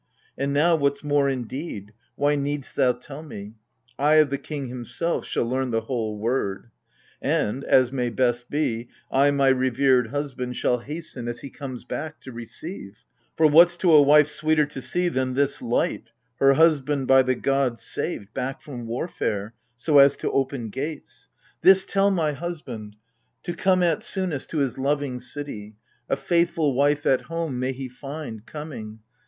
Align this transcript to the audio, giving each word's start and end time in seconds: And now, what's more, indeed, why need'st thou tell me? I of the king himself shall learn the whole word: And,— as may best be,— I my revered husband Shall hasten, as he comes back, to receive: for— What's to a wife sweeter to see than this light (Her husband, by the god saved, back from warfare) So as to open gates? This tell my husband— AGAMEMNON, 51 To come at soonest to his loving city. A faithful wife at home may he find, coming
And 0.35 0.51
now, 0.51 0.75
what's 0.75 1.03
more, 1.03 1.29
indeed, 1.29 1.93
why 2.15 2.33
need'st 2.33 2.75
thou 2.75 2.93
tell 2.93 3.21
me? 3.21 3.53
I 3.99 4.15
of 4.15 4.31
the 4.31 4.39
king 4.39 4.65
himself 4.65 5.25
shall 5.27 5.45
learn 5.45 5.69
the 5.69 5.81
whole 5.81 6.17
word: 6.17 6.71
And,— 7.21 7.63
as 7.65 7.91
may 7.91 8.09
best 8.09 8.49
be,— 8.49 8.89
I 9.23 9.29
my 9.29 9.49
revered 9.49 10.07
husband 10.07 10.57
Shall 10.57 10.79
hasten, 10.79 11.27
as 11.27 11.41
he 11.41 11.51
comes 11.51 11.85
back, 11.85 12.19
to 12.21 12.31
receive: 12.31 13.03
for— 13.37 13.45
What's 13.51 13.77
to 13.77 13.91
a 13.91 14.01
wife 14.01 14.27
sweeter 14.27 14.65
to 14.65 14.81
see 14.81 15.07
than 15.07 15.35
this 15.35 15.61
light 15.61 16.09
(Her 16.39 16.53
husband, 16.55 17.05
by 17.07 17.21
the 17.21 17.35
god 17.35 17.77
saved, 17.77 18.33
back 18.33 18.59
from 18.59 18.87
warfare) 18.87 19.53
So 19.75 19.99
as 19.99 20.17
to 20.17 20.31
open 20.31 20.69
gates? 20.69 21.29
This 21.61 21.85
tell 21.85 22.09
my 22.09 22.31
husband— 22.33 22.95
AGAMEMNON, 23.43 23.43
51 23.45 23.55
To 23.57 23.61
come 23.63 23.83
at 23.83 24.01
soonest 24.01 24.49
to 24.49 24.57
his 24.57 24.79
loving 24.79 25.19
city. 25.19 25.75
A 26.09 26.15
faithful 26.17 26.73
wife 26.73 27.05
at 27.05 27.21
home 27.21 27.59
may 27.59 27.71
he 27.71 27.87
find, 27.87 28.47
coming 28.47 29.01